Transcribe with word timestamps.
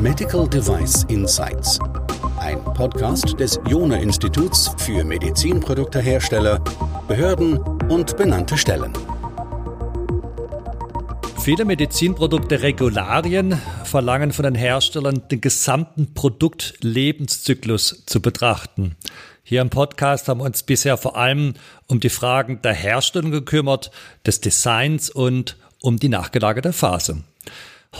Medical 0.00 0.48
Device 0.48 1.04
Insights. 1.08 1.78
Ein 2.38 2.62
Podcast 2.64 3.38
des 3.38 3.60
Jona 3.68 3.96
Instituts 3.96 4.74
für 4.78 5.04
Medizinproduktehersteller, 5.04 6.58
Behörden 7.06 7.58
und 7.90 8.16
benannte 8.16 8.56
Stellen. 8.56 8.92
Viele 11.38 11.64
Medizinprodukte 11.64 12.62
Regularien 12.62 13.60
verlangen 13.84 14.32
von 14.32 14.44
den 14.44 14.54
Herstellern, 14.54 15.28
den 15.28 15.40
gesamten 15.40 16.14
Produktlebenszyklus 16.14 18.04
zu 18.06 18.22
betrachten. 18.22 18.96
Hier 19.42 19.60
im 19.60 19.70
Podcast 19.70 20.28
haben 20.28 20.40
wir 20.40 20.44
uns 20.44 20.62
bisher 20.62 20.96
vor 20.96 21.16
allem 21.16 21.54
um 21.88 22.00
die 22.00 22.08
Fragen 22.08 22.62
der 22.62 22.72
Herstellung 22.72 23.30
gekümmert, 23.30 23.90
des 24.24 24.40
Designs 24.40 25.10
und 25.10 25.56
um 25.80 25.98
die 25.98 26.08
nachgelagerte 26.08 26.72
Phase. 26.72 27.22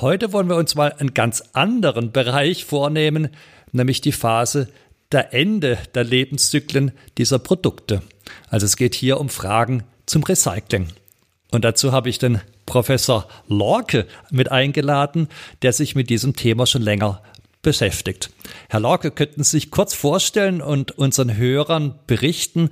Heute 0.00 0.32
wollen 0.32 0.48
wir 0.48 0.56
uns 0.56 0.74
mal 0.74 0.92
einen 0.92 1.14
ganz 1.14 1.42
anderen 1.52 2.12
Bereich 2.12 2.64
vornehmen, 2.64 3.30
nämlich 3.72 4.00
die 4.00 4.12
Phase 4.12 4.68
der 5.12 5.34
Ende 5.34 5.78
der 5.94 6.04
Lebenszyklen 6.04 6.92
dieser 7.18 7.38
Produkte. 7.38 8.02
Also 8.48 8.66
es 8.66 8.76
geht 8.76 8.94
hier 8.94 9.18
um 9.18 9.28
Fragen 9.28 9.82
zum 10.06 10.22
Recycling. 10.22 10.88
Und 11.50 11.64
dazu 11.64 11.90
habe 11.92 12.08
ich 12.08 12.18
den 12.18 12.40
Professor 12.66 13.26
Lorke 13.48 14.06
mit 14.30 14.52
eingeladen, 14.52 15.28
der 15.62 15.72
sich 15.72 15.96
mit 15.96 16.08
diesem 16.10 16.36
Thema 16.36 16.66
schon 16.66 16.82
länger 16.82 17.22
beschäftigt. 17.62 18.30
Herr 18.68 18.80
Lorke, 18.80 19.10
könnten 19.10 19.42
Sie 19.42 19.50
sich 19.50 19.70
kurz 19.70 19.92
vorstellen 19.92 20.62
und 20.62 20.92
unseren 20.92 21.36
Hörern 21.36 21.98
berichten, 22.06 22.70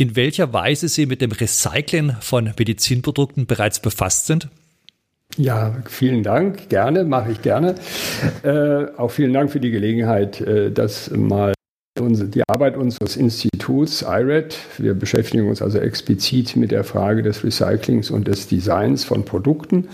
in 0.00 0.16
welcher 0.16 0.52
Weise 0.52 0.88
Sie 0.88 1.06
mit 1.06 1.20
dem 1.20 1.32
Recycling 1.32 2.12
von 2.20 2.52
Medizinprodukten 2.58 3.46
bereits 3.46 3.80
befasst 3.80 4.26
sind? 4.26 4.48
Ja, 5.36 5.76
vielen 5.86 6.22
Dank, 6.22 6.68
gerne, 6.68 7.04
mache 7.04 7.32
ich 7.32 7.42
gerne. 7.42 7.76
Äh, 8.42 8.86
auch 8.96 9.10
vielen 9.10 9.32
Dank 9.32 9.52
für 9.52 9.60
die 9.60 9.70
Gelegenheit, 9.70 10.40
äh, 10.40 10.72
das 10.72 11.10
mal 11.10 11.54
die 12.08 12.42
Arbeit 12.48 12.76
unseres 12.76 13.16
Instituts 13.16 14.02
IRED, 14.02 14.56
wir 14.78 14.94
beschäftigen 14.94 15.48
uns 15.48 15.60
also 15.62 15.78
explizit 15.78 16.56
mit 16.56 16.70
der 16.70 16.84
Frage 16.84 17.22
des 17.22 17.44
Recyclings 17.44 18.10
und 18.10 18.26
des 18.26 18.48
Designs 18.48 19.04
von 19.04 19.24
Produkten 19.24 19.88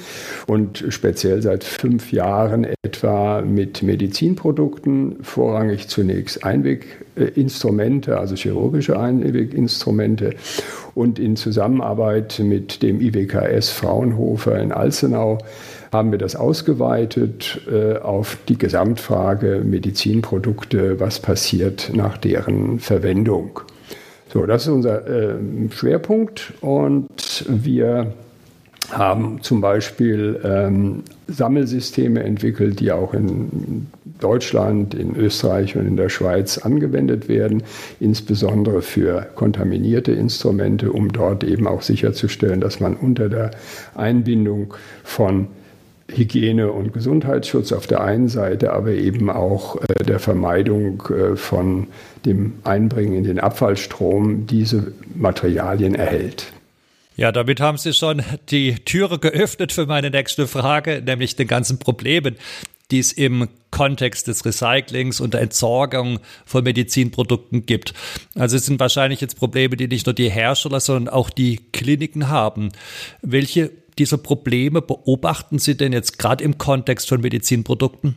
und 0.47 0.85
speziell 0.89 1.43
seit 1.43 1.65
fünf 1.65 2.13
Jahren 2.13 2.67
etwa 2.83 3.43
mit 3.43 3.83
Medizinprodukten, 3.83 5.17
vorrangig 5.23 5.89
zunächst 5.89 6.45
Einweginstrumente, 6.45 8.19
also 8.19 8.35
chirurgische 8.35 8.99
Einweginstrumente 8.99 10.35
und 10.95 11.19
in 11.19 11.37
Zusammenarbeit 11.37 12.39
mit 12.39 12.83
dem 12.83 13.01
IWKS 13.01 13.71
Fraunhofer 13.71 14.59
in 14.59 14.73
Alzenau 14.73 15.39
haben 15.97 16.13
wir 16.13 16.19
das 16.19 16.37
ausgeweitet 16.37 17.61
äh, 17.71 17.97
auf 17.97 18.39
die 18.49 18.59
Gesamtfrage 18.59 19.63
Medizinprodukte, 19.65 21.01
was 21.01 21.21
passiert 21.21 21.91
nach 21.95 22.19
deren 22.19 22.79
Verwendung. 22.79 23.61
So, 24.33 24.45
das 24.45 24.63
ist 24.63 24.69
unser 24.69 25.07
äh, 25.07 25.37
Schwerpunkt 25.71 26.53
und 26.61 27.45
wir 27.49 28.13
haben 28.93 29.41
zum 29.43 29.61
Beispiel 29.61 30.39
ähm, 30.45 31.03
Sammelsysteme 31.27 32.23
entwickelt, 32.23 32.79
die 32.81 32.93
auch 32.93 33.15
in 33.15 33.87
Deutschland, 34.21 34.95
in 34.95 35.17
Österreich 35.17 35.77
und 35.77 35.87
in 35.87 35.97
der 35.97 36.09
Schweiz 36.09 36.59
angewendet 36.59 37.29
werden, 37.29 37.63
insbesondere 37.99 38.83
für 38.83 39.27
kontaminierte 39.35 40.13
Instrumente, 40.13 40.93
um 40.93 41.13
dort 41.13 41.43
eben 41.43 41.67
auch 41.67 41.83
sicherzustellen, 41.83 42.61
dass 42.61 42.79
man 42.79 42.95
unter 42.95 43.29
der 43.29 43.51
Einbindung 43.95 44.75
von 45.03 45.49
Hygiene 46.09 46.71
und 46.71 46.93
Gesundheitsschutz 46.93 47.73
auf 47.73 47.87
der 47.87 48.01
einen 48.01 48.29
Seite, 48.29 48.73
aber 48.73 48.91
eben 48.91 49.31
auch 49.31 49.77
äh, 49.77 50.05
der 50.05 50.19
Vermeidung 50.19 51.03
äh, 51.09 51.37
von 51.37 51.89
dem 52.25 52.55
Einbringen 52.65 53.15
in 53.15 53.25
den 53.25 53.41
Abfallstrom 53.41 54.47
diese 54.47 54.93
Materialien 55.15 55.95
erhält. 55.95 56.53
Ja, 57.17 57.33
damit 57.33 57.61
haben 57.61 57.79
Sie 57.79 57.95
schon 57.95 58.23
die 58.51 58.75
Türe 58.75 59.19
geöffnet 59.19 59.73
für 59.73 59.87
meine 59.87 60.11
nächste 60.11 60.47
Frage, 60.47 61.03
nämlich 61.05 61.35
den 61.35 61.49
ganzen 61.49 61.79
Problemen, 61.79 62.37
die 62.91 62.99
es 62.99 63.13
im 63.13 63.49
Kontext 63.71 64.29
des 64.29 64.45
Recyclings 64.45 65.21
und 65.21 65.35
der 65.35 65.41
Entsorgung 65.41 66.21
von 66.45 66.63
Medizinprodukten 66.63 67.67
gibt. 67.67 67.95
Also 68.35 68.57
es 68.57 68.67
sind 68.67 68.79
wahrscheinlich 68.79 69.21
jetzt 69.21 69.39
Probleme, 69.39 69.77
die 69.77 69.89
nicht 69.89 70.07
nur 70.07 70.15
die 70.15 70.31
Hersteller, 70.31 70.81
sondern 70.81 71.13
auch 71.13 71.31
die 71.31 71.57
Kliniken 71.73 72.29
haben. 72.29 72.71
Welche 73.23 73.73
dieser 73.99 74.19
Probleme 74.19 74.83
beobachten 74.83 75.59
Sie 75.59 75.77
denn 75.77 75.93
jetzt 75.93 76.19
gerade 76.19 76.45
im 76.45 76.59
Kontext 76.59 77.09
von 77.09 77.21
Medizinprodukten? 77.21 78.17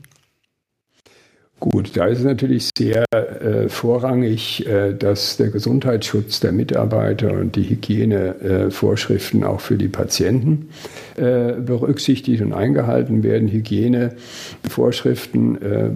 Gut, 1.59 1.97
da 1.97 2.05
ist 2.05 2.19
es 2.19 2.23
natürlich 2.23 2.69
sehr 2.77 3.03
äh, 3.11 3.67
vorrangig, 3.67 4.65
äh, 4.65 4.93
dass 4.93 5.35
der 5.35 5.49
Gesundheitsschutz 5.49 6.39
der 6.39 6.53
Mitarbeiter 6.53 7.33
und 7.33 7.57
die 7.57 7.69
Hygienevorschriften 7.69 9.41
äh, 9.41 9.45
auch 9.45 9.59
für 9.59 9.75
die 9.75 9.89
Patienten 9.89 10.69
äh, 11.17 11.51
berücksichtigt 11.53 12.41
und 12.41 12.53
eingehalten 12.53 13.23
werden. 13.23 13.49
Hygienevorschriften 13.49 15.61
äh, 15.61 15.89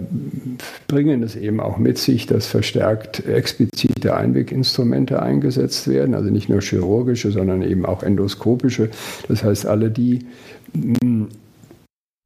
bringen 0.89 1.23
es 1.23 1.37
eben 1.37 1.61
auch 1.61 1.77
mit 1.77 1.97
sich, 1.97 2.25
dass 2.25 2.47
verstärkt 2.47 3.25
explizite 3.25 4.17
Einweginstrumente 4.17 5.21
eingesetzt 5.21 5.87
werden, 5.87 6.13
also 6.13 6.29
nicht 6.29 6.49
nur 6.49 6.59
chirurgische, 6.59 7.31
sondern 7.31 7.61
eben 7.61 7.85
auch 7.85 8.03
endoskopische. 8.03 8.89
Das 9.29 9.45
heißt, 9.45 9.65
alle 9.65 9.91
die 9.91 10.25
mh, 10.73 11.27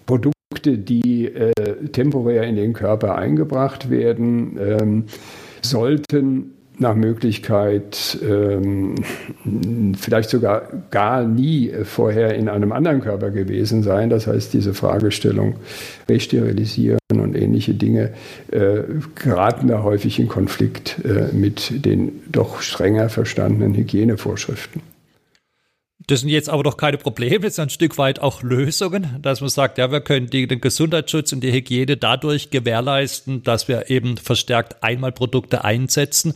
Produkte, 0.07 0.36
Produkte, 0.67 0.77
die 0.77 1.25
äh, 1.27 1.51
temporär 1.91 2.43
in 2.43 2.55
den 2.55 2.73
Körper 2.73 3.15
eingebracht 3.15 3.89
werden, 3.89 4.57
ähm, 4.59 5.03
sollten 5.61 6.51
nach 6.79 6.93
Möglichkeit 6.93 8.19
ähm, 8.21 8.95
vielleicht 9.97 10.29
sogar 10.29 10.67
gar 10.91 11.23
nie 11.23 11.71
vorher 11.83 12.35
in 12.35 12.49
einem 12.49 12.71
anderen 12.71 13.01
Körper 13.01 13.31
gewesen 13.31 13.81
sein. 13.81 14.11
Das 14.11 14.27
heißt, 14.27 14.53
diese 14.53 14.75
Fragestellung 14.75 15.55
resterilisieren 16.07 16.99
und 17.09 17.35
ähnliche 17.35 17.73
Dinge 17.73 18.11
äh, 18.51 18.81
geraten 19.15 19.67
da 19.69 19.81
häufig 19.81 20.19
in 20.19 20.27
Konflikt 20.27 21.03
äh, 21.03 21.33
mit 21.35 21.83
den 21.83 22.21
doch 22.31 22.61
strenger 22.61 23.09
verstandenen 23.09 23.73
Hygienevorschriften. 23.73 24.96
Das 26.09 26.21
sind 26.21 26.29
jetzt 26.29 26.49
aber 26.49 26.63
doch 26.63 26.77
keine 26.77 26.97
Probleme, 26.97 27.41
das 27.41 27.55
sind 27.55 27.63
ein 27.65 27.69
Stück 27.69 27.97
weit 27.97 28.21
auch 28.21 28.41
Lösungen, 28.41 29.17
dass 29.21 29.41
man 29.41 29.49
sagt, 29.49 29.77
ja, 29.77 29.91
wir 29.91 29.99
können 29.99 30.27
die, 30.27 30.47
den 30.47 30.61
Gesundheitsschutz 30.61 31.33
und 31.33 31.41
die 31.41 31.51
Hygiene 31.51 31.97
dadurch 31.97 32.49
gewährleisten, 32.49 33.43
dass 33.43 33.67
wir 33.67 33.89
eben 33.89 34.15
verstärkt 34.15 34.81
Einmalprodukte 34.83 35.65
einsetzen. 35.65 36.33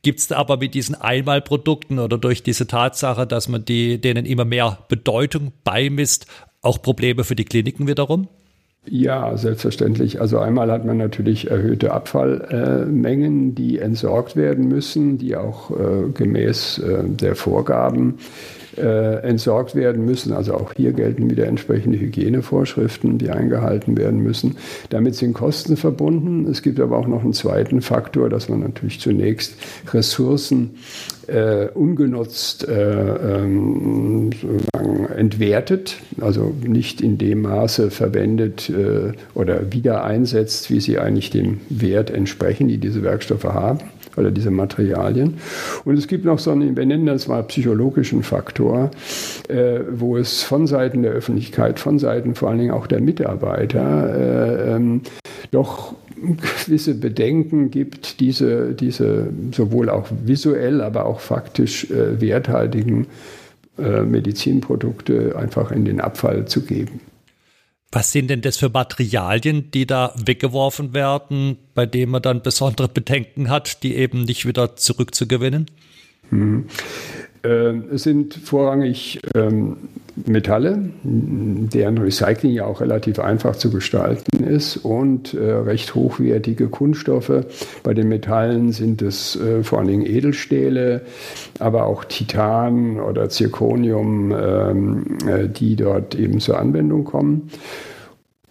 Gibt 0.00 0.20
es 0.20 0.32
aber 0.32 0.56
mit 0.56 0.72
diesen 0.72 0.94
Einmalprodukten 0.94 1.98
oder 1.98 2.16
durch 2.16 2.42
diese 2.42 2.66
Tatsache, 2.66 3.26
dass 3.26 3.46
man 3.48 3.66
die, 3.66 4.00
denen 4.00 4.24
immer 4.24 4.46
mehr 4.46 4.78
Bedeutung 4.88 5.52
beimisst, 5.64 6.26
auch 6.62 6.80
Probleme 6.80 7.24
für 7.24 7.36
die 7.36 7.44
Kliniken 7.44 7.88
wiederum? 7.88 8.28
Ja, 8.86 9.36
selbstverständlich. 9.36 10.18
Also 10.18 10.38
einmal 10.38 10.72
hat 10.72 10.86
man 10.86 10.96
natürlich 10.96 11.50
erhöhte 11.50 11.92
Abfallmengen, 11.92 13.54
die 13.54 13.80
entsorgt 13.80 14.34
werden 14.34 14.68
müssen, 14.68 15.18
die 15.18 15.36
auch 15.36 15.70
äh, 15.72 16.10
gemäß 16.14 16.78
äh, 16.78 17.04
der 17.04 17.36
Vorgaben 17.36 18.14
äh, 18.78 19.16
entsorgt 19.20 19.74
werden 19.74 20.04
müssen. 20.04 20.32
Also 20.32 20.54
auch 20.54 20.72
hier 20.74 20.92
gelten 20.92 21.30
wieder 21.30 21.46
entsprechende 21.46 21.98
Hygienevorschriften, 21.98 23.18
die 23.18 23.30
eingehalten 23.30 23.96
werden 23.96 24.20
müssen. 24.22 24.56
Damit 24.90 25.14
sind 25.16 25.34
Kosten 25.34 25.76
verbunden. 25.76 26.46
Es 26.50 26.62
gibt 26.62 26.80
aber 26.80 26.96
auch 26.96 27.06
noch 27.06 27.22
einen 27.22 27.32
zweiten 27.32 27.80
Faktor, 27.82 28.28
dass 28.28 28.48
man 28.48 28.60
natürlich 28.60 29.00
zunächst 29.00 29.54
Ressourcen 29.92 30.76
äh, 31.26 31.66
ungenutzt 31.74 32.66
äh, 32.66 33.42
ähm, 33.42 34.30
entwertet, 35.16 35.96
also 36.20 36.54
nicht 36.64 37.00
in 37.00 37.18
dem 37.18 37.42
Maße 37.42 37.90
verwendet 37.90 38.70
äh, 38.70 39.12
oder 39.34 39.72
wieder 39.72 40.04
einsetzt, 40.04 40.70
wie 40.70 40.80
sie 40.80 40.98
eigentlich 40.98 41.30
dem 41.30 41.60
Wert 41.68 42.10
entsprechen, 42.10 42.68
die 42.68 42.78
diese 42.78 43.02
Werkstoffe 43.02 43.44
haben 43.44 43.80
oder 44.18 44.30
diese 44.30 44.50
Materialien. 44.50 45.34
Und 45.84 45.98
es 45.98 46.08
gibt 46.08 46.24
noch 46.24 46.38
so 46.38 46.50
einen, 46.50 46.76
wir 46.76 46.86
nennen 46.86 47.06
das 47.06 47.28
mal 47.28 47.42
psychologischen 47.44 48.22
Faktor, 48.22 48.90
äh, 49.48 49.80
wo 49.90 50.16
es 50.16 50.42
von 50.42 50.66
Seiten 50.66 51.02
der 51.02 51.12
Öffentlichkeit, 51.12 51.78
von 51.78 51.98
Seiten 51.98 52.34
vor 52.34 52.50
allen 52.50 52.58
Dingen 52.58 52.72
auch 52.72 52.86
der 52.86 53.00
Mitarbeiter 53.00 54.14
äh, 54.14 54.76
ähm, 54.76 55.02
doch 55.50 55.94
gewisse 56.66 56.94
Bedenken 56.94 57.70
gibt, 57.70 58.20
diese, 58.20 58.74
diese 58.74 59.28
sowohl 59.52 59.88
auch 59.88 60.08
visuell, 60.24 60.80
aber 60.80 61.06
auch 61.06 61.20
faktisch 61.20 61.90
äh, 61.90 62.20
werthaltigen 62.20 63.06
äh, 63.78 64.02
Medizinprodukte 64.02 65.36
einfach 65.36 65.70
in 65.70 65.84
den 65.84 66.00
Abfall 66.00 66.46
zu 66.46 66.62
geben. 66.62 67.00
Was 67.90 68.12
sind 68.12 68.28
denn 68.28 68.42
das 68.42 68.58
für 68.58 68.68
Materialien, 68.68 69.70
die 69.70 69.86
da 69.86 70.12
weggeworfen 70.22 70.92
werden, 70.92 71.56
bei 71.74 71.86
denen 71.86 72.12
man 72.12 72.20
dann 72.20 72.42
besondere 72.42 72.88
Bedenken 72.88 73.48
hat, 73.48 73.82
die 73.82 73.96
eben 73.96 74.24
nicht 74.24 74.46
wieder 74.46 74.76
zurückzugewinnen? 74.76 75.70
Hm. 76.28 76.66
Äh, 77.42 77.48
es 77.48 78.02
sind 78.02 78.34
vorrangig 78.34 79.20
ähm, 79.34 79.78
Metalle, 80.26 80.90
deren 81.02 81.98
Recycling 81.98 82.52
ja 82.52 82.66
auch 82.66 82.80
relativ 82.80 83.18
einfach 83.18 83.56
zu 83.56 83.70
gestalten 83.70 84.44
ist 84.44 84.76
und 84.78 85.34
äh, 85.34 85.50
recht 85.50 85.94
hochwertige 85.94 86.68
Kunststoffe. 86.68 87.44
Bei 87.82 87.94
den 87.94 88.08
Metallen 88.08 88.72
sind 88.72 89.02
es 89.02 89.36
äh, 89.36 89.62
vor 89.62 89.78
allen 89.78 89.88
Dingen 89.88 90.06
Edelstähle, 90.06 91.02
aber 91.58 91.86
auch 91.86 92.04
Titan 92.04 93.00
oder 93.00 93.28
Zirconium, 93.28 94.32
ähm, 94.32 95.18
äh, 95.26 95.48
die 95.48 95.76
dort 95.76 96.14
eben 96.14 96.40
zur 96.40 96.58
Anwendung 96.58 97.04
kommen. 97.04 97.50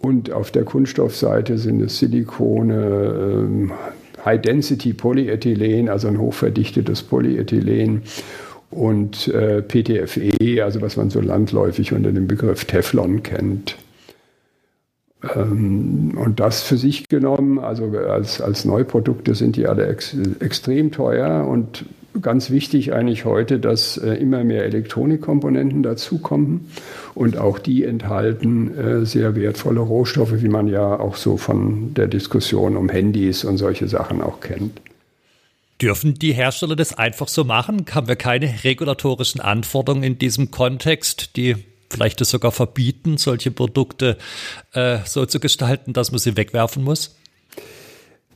Und 0.00 0.32
auf 0.32 0.50
der 0.50 0.64
Kunststoffseite 0.64 1.58
sind 1.58 1.82
es 1.82 1.98
Silikone, 1.98 3.44
ähm, 3.44 3.72
High-Density 4.24 4.94
Polyethylen, 4.94 5.88
also 5.88 6.08
ein 6.08 6.18
hochverdichtetes 6.18 7.02
Polyethylen 7.02 8.02
und 8.70 9.28
äh, 9.28 9.62
PTFE, 9.62 10.62
also 10.62 10.82
was 10.82 10.96
man 10.96 11.10
so 11.10 11.20
landläufig 11.20 11.92
unter 11.92 12.12
dem 12.12 12.26
Begriff 12.26 12.64
Teflon 12.64 13.22
kennt. 13.22 13.76
Ähm, 15.34 16.16
und 16.16 16.38
das 16.40 16.62
für 16.62 16.76
sich 16.76 17.08
genommen, 17.08 17.58
also 17.58 17.86
als, 17.86 18.40
als 18.40 18.64
Neuprodukte 18.64 19.34
sind 19.34 19.56
die 19.56 19.66
alle 19.66 19.86
ex, 19.86 20.16
extrem 20.40 20.92
teuer 20.92 21.46
und 21.46 21.86
ganz 22.20 22.50
wichtig 22.50 22.92
eigentlich 22.92 23.24
heute, 23.24 23.58
dass 23.58 23.96
äh, 23.96 24.14
immer 24.14 24.44
mehr 24.44 24.64
Elektronikkomponenten 24.64 25.82
dazukommen 25.82 26.70
und 27.14 27.36
auch 27.38 27.58
die 27.58 27.84
enthalten 27.84 28.76
äh, 28.76 29.06
sehr 29.06 29.36
wertvolle 29.36 29.80
Rohstoffe, 29.80 30.42
wie 30.42 30.48
man 30.48 30.68
ja 30.68 30.98
auch 30.98 31.16
so 31.16 31.36
von 31.36 31.94
der 31.94 32.06
Diskussion 32.06 32.76
um 32.76 32.88
Handys 32.88 33.44
und 33.44 33.56
solche 33.56 33.88
Sachen 33.88 34.20
auch 34.20 34.40
kennt. 34.40 34.80
Dürfen 35.80 36.14
die 36.14 36.32
Hersteller 36.32 36.74
das 36.74 36.98
einfach 36.98 37.28
so 37.28 37.44
machen? 37.44 37.86
Haben 37.92 38.08
wir 38.08 38.16
keine 38.16 38.52
regulatorischen 38.64 39.40
Anforderungen 39.40 40.02
in 40.02 40.18
diesem 40.18 40.50
Kontext, 40.50 41.36
die 41.36 41.56
vielleicht 41.88 42.20
das 42.20 42.30
sogar 42.30 42.52
verbieten, 42.52 43.16
solche 43.16 43.50
Produkte 43.50 44.18
äh, 44.72 44.98
so 45.04 45.24
zu 45.24 45.40
gestalten, 45.40 45.92
dass 45.92 46.10
man 46.10 46.18
sie 46.18 46.36
wegwerfen 46.36 46.82
muss? 46.82 47.16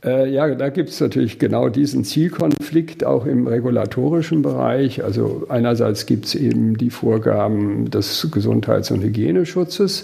Äh, 0.03 0.29
ja, 0.29 0.53
da 0.53 0.69
gibt 0.69 0.89
es 0.89 0.99
natürlich 0.99 1.39
genau 1.39 1.69
diesen 1.69 2.03
Zielkonflikt 2.03 3.05
auch 3.05 3.25
im 3.25 3.47
regulatorischen 3.47 4.41
Bereich. 4.41 5.03
Also 5.03 5.45
einerseits 5.49 6.05
gibt 6.05 6.25
es 6.25 6.35
eben 6.35 6.77
die 6.77 6.89
Vorgaben 6.89 7.89
des 7.89 8.27
Gesundheits- 8.31 8.91
und 8.91 9.01
Hygieneschutzes. 9.01 10.03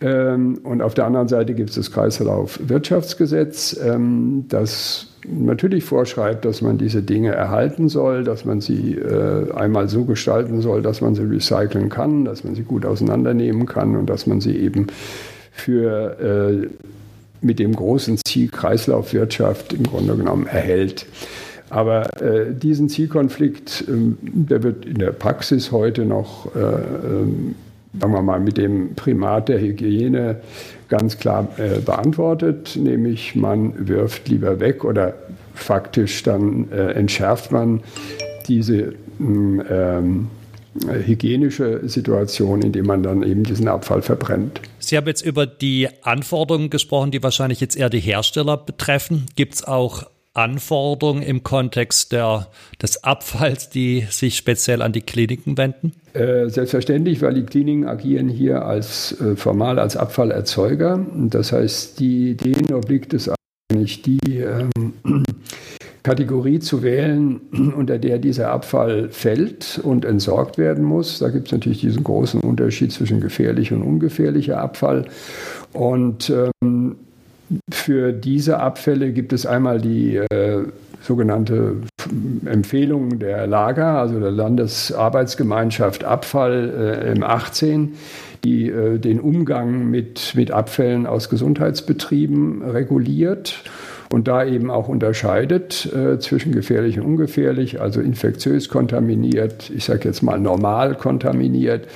Ähm, 0.00 0.58
und 0.62 0.82
auf 0.82 0.94
der 0.94 1.06
anderen 1.06 1.28
Seite 1.28 1.54
gibt 1.54 1.70
es 1.70 1.76
das 1.76 1.90
Kreislaufwirtschaftsgesetz, 1.90 3.78
ähm, 3.82 4.44
das 4.48 5.08
natürlich 5.26 5.84
vorschreibt, 5.84 6.44
dass 6.44 6.62
man 6.62 6.78
diese 6.78 7.02
Dinge 7.02 7.32
erhalten 7.32 7.88
soll, 7.88 8.22
dass 8.22 8.44
man 8.44 8.60
sie 8.60 8.94
äh, 8.94 9.52
einmal 9.52 9.88
so 9.88 10.04
gestalten 10.04 10.60
soll, 10.60 10.82
dass 10.82 11.00
man 11.00 11.14
sie 11.14 11.22
recyceln 11.22 11.88
kann, 11.88 12.24
dass 12.24 12.44
man 12.44 12.54
sie 12.54 12.62
gut 12.62 12.84
auseinandernehmen 12.84 13.66
kann 13.66 13.96
und 13.96 14.06
dass 14.08 14.26
man 14.26 14.40
sie 14.40 14.56
eben 14.56 14.88
für 15.50 16.20
äh, 16.20 16.68
mit 17.40 17.58
dem 17.58 17.74
großen 17.74 18.18
Ziel 18.26 18.48
Kreislaufwirtschaft 18.48 19.72
im 19.72 19.84
Grunde 19.84 20.16
genommen 20.16 20.46
erhält. 20.46 21.06
Aber 21.68 22.22
äh, 22.22 22.52
diesen 22.52 22.88
Zielkonflikt, 22.88 23.84
ähm, 23.88 24.18
der 24.22 24.62
wird 24.62 24.86
in 24.86 24.98
der 24.98 25.10
Praxis 25.10 25.72
heute 25.72 26.04
noch, 26.04 26.54
äh, 26.54 26.60
ähm, 26.60 27.54
sagen 28.00 28.12
wir 28.12 28.22
mal, 28.22 28.40
mit 28.40 28.56
dem 28.56 28.94
Primat 28.94 29.48
der 29.48 29.60
Hygiene 29.60 30.40
ganz 30.88 31.18
klar 31.18 31.48
äh, 31.56 31.80
beantwortet, 31.80 32.76
nämlich 32.76 33.34
man 33.34 33.88
wirft 33.88 34.28
lieber 34.28 34.60
weg 34.60 34.84
oder 34.84 35.14
faktisch 35.54 36.22
dann 36.22 36.70
äh, 36.70 36.92
entschärft 36.92 37.50
man 37.50 37.82
diese 38.46 38.94
ähm, 39.18 40.28
hygienische 40.88 41.88
Situation, 41.88 42.62
indem 42.62 42.86
man 42.86 43.02
dann 43.02 43.22
eben 43.22 43.44
diesen 43.44 43.68
Abfall 43.68 44.02
verbrennt. 44.02 44.60
Sie 44.78 44.96
haben 44.96 45.06
jetzt 45.06 45.24
über 45.24 45.46
die 45.46 45.88
Anforderungen 46.02 46.70
gesprochen, 46.70 47.10
die 47.10 47.22
wahrscheinlich 47.22 47.60
jetzt 47.60 47.76
eher 47.76 47.90
die 47.90 48.00
Hersteller 48.00 48.56
betreffen. 48.56 49.26
Gibt 49.36 49.54
es 49.54 49.64
auch 49.64 50.04
Anforderungen 50.36 51.22
im 51.22 51.42
Kontext 51.42 52.12
der, 52.12 52.48
des 52.80 53.04
Abfalls, 53.04 53.70
die 53.70 54.06
sich 54.10 54.36
speziell 54.36 54.82
an 54.82 54.92
die 54.92 55.00
Kliniken 55.00 55.56
wenden? 55.56 55.92
Äh, 56.12 56.48
selbstverständlich, 56.48 57.22
weil 57.22 57.34
die 57.34 57.44
Kliniken 57.44 57.86
agieren 57.86 58.28
hier 58.28 58.64
als 58.64 59.20
äh, 59.20 59.36
formal 59.36 59.78
als 59.78 59.96
Abfallerzeuger. 59.96 61.04
Das 61.14 61.52
heißt, 61.52 62.00
die, 62.00 62.36
denen 62.36 62.72
obliegt 62.72 63.14
es 63.14 63.30
eigentlich, 63.70 64.02
die 64.02 64.18
ähm, 64.38 64.92
Kategorie 66.02 66.60
zu 66.60 66.82
wählen, 66.82 67.40
unter 67.76 67.98
der 67.98 68.18
dieser 68.18 68.50
Abfall 68.50 69.08
fällt 69.10 69.80
und 69.82 70.04
entsorgt 70.04 70.58
werden 70.58 70.84
muss. 70.84 71.18
Da 71.18 71.30
gibt 71.30 71.48
es 71.48 71.52
natürlich 71.52 71.80
diesen 71.80 72.04
großen 72.04 72.40
Unterschied 72.40 72.92
zwischen 72.92 73.20
gefährlich 73.20 73.72
und 73.72 73.82
ungefährlicher 73.82 74.60
Abfall. 74.60 75.06
Und 75.72 76.32
ähm, 76.62 76.96
für 77.70 78.12
diese 78.12 78.58
Abfälle 78.58 79.12
gibt 79.12 79.32
es 79.32 79.46
einmal 79.46 79.80
die 79.80 80.16
äh, 80.16 80.64
sogenannte 81.02 81.76
Empfehlung 82.44 83.18
der 83.18 83.46
Lager, 83.46 83.98
also 83.98 84.18
der 84.18 84.30
Landesarbeitsgemeinschaft 84.30 86.04
Abfall 86.04 87.02
äh, 87.04 87.12
im 87.12 87.22
18, 87.22 87.94
die 88.44 88.68
äh, 88.68 88.98
den 88.98 89.20
Umgang 89.20 89.90
mit, 89.90 90.34
mit 90.34 90.50
Abfällen 90.50 91.06
aus 91.06 91.28
Gesundheitsbetrieben 91.28 92.62
reguliert 92.62 93.62
und 94.12 94.28
da 94.28 94.44
eben 94.44 94.70
auch 94.70 94.88
unterscheidet 94.88 95.92
äh, 95.92 96.18
zwischen 96.18 96.52
gefährlich 96.52 96.98
und 96.98 97.06
ungefährlich, 97.06 97.80
also 97.80 98.00
infektiös 98.00 98.68
kontaminiert, 98.68 99.70
ich 99.74 99.84
sage 99.84 100.08
jetzt 100.08 100.22
mal 100.22 100.38
normal 100.38 100.94
kontaminiert. 100.94 101.86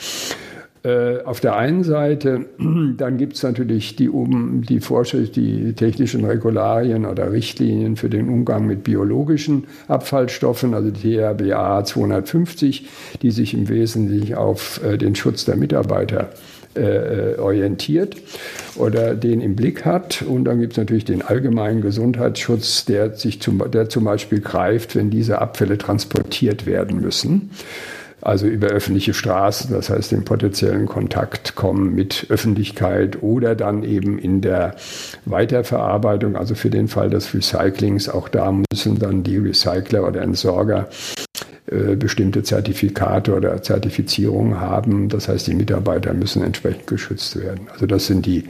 Äh, 0.82 1.22
auf 1.24 1.40
der 1.40 1.56
einen 1.56 1.84
Seite, 1.84 2.46
dann 2.96 3.18
gibt 3.18 3.34
es 3.34 3.42
natürlich 3.42 3.96
die, 3.96 4.10
die 4.10 4.80
Vorschrift, 4.80 5.36
die 5.36 5.74
technischen 5.74 6.24
Regularien 6.24 7.04
oder 7.04 7.32
Richtlinien 7.32 7.96
für 7.96 8.08
den 8.08 8.28
Umgang 8.30 8.66
mit 8.66 8.82
biologischen 8.82 9.64
Abfallstoffen, 9.88 10.72
also 10.72 10.90
die 10.90 11.18
THBA 11.18 11.84
250, 11.84 12.88
die 13.20 13.30
sich 13.30 13.52
im 13.52 13.68
Wesentlichen 13.68 14.36
auf 14.36 14.82
äh, 14.82 14.96
den 14.96 15.14
Schutz 15.14 15.44
der 15.44 15.56
Mitarbeiter 15.56 16.30
äh, 16.74 17.38
orientiert 17.38 18.16
oder 18.76 19.14
den 19.14 19.40
im 19.40 19.56
Blick 19.56 19.84
hat. 19.84 20.22
Und 20.22 20.44
dann 20.44 20.60
gibt 20.60 20.74
es 20.74 20.78
natürlich 20.78 21.04
den 21.04 21.20
allgemeinen 21.20 21.82
Gesundheitsschutz, 21.82 22.86
der, 22.86 23.16
sich 23.16 23.42
zum, 23.42 23.62
der 23.70 23.88
zum 23.88 24.04
Beispiel 24.04 24.40
greift, 24.40 24.96
wenn 24.96 25.10
diese 25.10 25.40
Abfälle 25.40 25.76
transportiert 25.76 26.64
werden 26.66 27.00
müssen. 27.00 27.50
Also 28.22 28.46
über 28.46 28.68
öffentliche 28.68 29.14
Straßen, 29.14 29.72
das 29.72 29.88
heißt 29.88 30.12
in 30.12 30.24
potenziellen 30.24 30.86
Kontakt 30.86 31.54
kommen 31.54 31.94
mit 31.94 32.26
Öffentlichkeit 32.28 33.22
oder 33.22 33.54
dann 33.54 33.82
eben 33.82 34.18
in 34.18 34.42
der 34.42 34.76
Weiterverarbeitung, 35.24 36.36
also 36.36 36.54
für 36.54 36.70
den 36.70 36.88
Fall 36.88 37.08
des 37.08 37.32
Recyclings, 37.34 38.08
auch 38.08 38.28
da 38.28 38.52
müssen 38.52 38.98
dann 38.98 39.22
die 39.22 39.38
Recycler 39.38 40.06
oder 40.06 40.20
Entsorger 40.20 40.88
äh, 41.70 41.94
bestimmte 41.94 42.42
Zertifikate 42.42 43.34
oder 43.34 43.62
Zertifizierungen 43.62 44.60
haben. 44.60 45.08
Das 45.08 45.28
heißt, 45.28 45.46
die 45.46 45.54
Mitarbeiter 45.54 46.12
müssen 46.12 46.42
entsprechend 46.42 46.86
geschützt 46.88 47.40
werden. 47.40 47.68
Also 47.72 47.86
das 47.86 48.06
sind 48.06 48.26
die, 48.26 48.44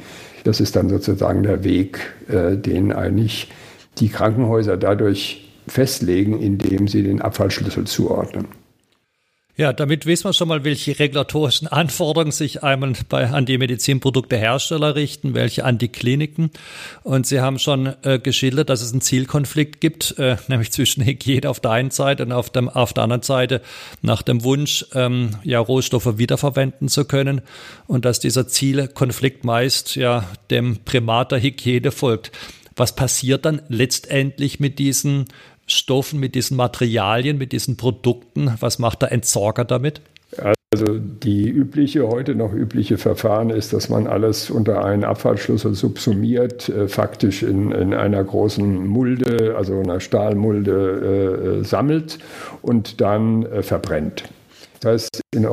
das 0.45 0.61
ist 0.61 0.75
dann 0.75 0.89
sozusagen 0.89 1.43
der 1.43 1.63
Weg, 1.63 1.99
äh, 2.29 2.57
den 2.57 2.93
eigentlich 2.93 3.53
die 3.99 4.09
Krankenhäuser 4.09 4.77
dadurch 4.77 5.49
festlegen, 5.69 6.41
indem 6.41 6.89
sie 6.89 7.03
den 7.03 7.21
Abfallschlüssel 7.21 7.85
zuordnen. 7.85 8.60
Ja, 9.61 9.75
damit 9.75 10.07
wissen 10.07 10.25
wir 10.25 10.33
schon 10.33 10.49
mal, 10.49 10.65
welche 10.65 10.99
regulatorischen 10.99 11.69
Anforderungen 11.69 12.33
sich 12.33 12.63
einmal 12.63 12.95
bei, 13.11 13.29
an 13.29 13.45
die 13.45 13.59
Medizinproduktehersteller 13.59 14.95
richten, 14.95 15.35
welche 15.35 15.67
an 15.67 15.77
die 15.77 15.89
Kliniken. 15.89 16.51
Und 17.03 17.27
Sie 17.27 17.43
haben 17.43 17.59
schon 17.59 17.93
äh, 18.03 18.19
geschildert, 18.19 18.71
dass 18.71 18.81
es 18.81 18.93
einen 18.93 19.03
Zielkonflikt 19.03 19.83
gibt, 19.83 20.19
äh, 20.19 20.39
nämlich 20.49 20.73
zwischen 20.73 21.05
Hygiene 21.05 21.47
auf 21.47 21.61
der 21.61 21.73
einen 21.73 21.91
Seite 21.91 22.23
und 22.23 22.33
auf, 22.33 22.49
dem, 22.49 22.71
auf 22.71 22.95
der 22.95 23.05
anderen 23.05 23.21
Seite 23.21 23.61
nach 24.01 24.23
dem 24.23 24.45
Wunsch, 24.45 24.87
ähm, 24.95 25.37
ja, 25.45 25.59
Rohstoffe 25.59 26.17
wiederverwenden 26.17 26.89
zu 26.89 27.05
können 27.05 27.43
und 27.87 28.07
dass 28.07 28.19
dieser 28.19 28.49
Zielkonflikt 28.49 29.45
meist 29.45 29.95
ja 29.95 30.25
dem 30.49 30.79
Primat 30.87 31.33
der 31.33 31.43
Hygiene 31.43 31.93
folgt. 31.93 32.33
Was 32.77 32.97
passiert 32.97 33.45
dann 33.45 33.61
letztendlich 33.69 34.59
mit 34.59 34.79
diesen 34.79 35.27
Stoffen, 35.73 36.21
mit 36.21 36.35
diesen 36.35 36.57
Materialien, 36.57 37.39
mit 37.39 37.53
diesen 37.53 37.77
Produkten? 37.77 38.53
Was 38.61 38.79
macht 38.79 39.03
der 39.03 39.13
Entsorger 39.13 39.65
damit? 39.65 40.01
Also 40.73 40.99
die 40.99 41.49
übliche, 41.49 42.07
heute 42.07 42.37
noch 42.37 42.53
übliche 42.53 42.97
Verfahren 42.97 43.51
ist, 43.51 43.73
dass 43.73 43.89
man 43.89 44.07
alles 44.07 44.51
unter 44.51 44.85
einen 44.85 45.03
Abfallschlüssel 45.03 45.75
subsumiert, 45.75 46.69
äh, 46.69 46.87
faktisch 46.87 47.43
in, 47.43 47.73
in 47.73 47.93
einer 47.93 48.23
großen 48.23 48.87
Mulde, 48.87 49.57
also 49.57 49.81
einer 49.81 49.99
Stahlmulde 49.99 51.41
äh, 51.43 51.61
äh 51.61 51.65
sammelt 51.65 52.21
und 52.63 53.01
dann 53.01 53.45
äh, 53.47 53.63
verbrennt. 53.65 54.25
Das 54.81 54.93
heißt, 54.93 55.21
in, 55.35 55.45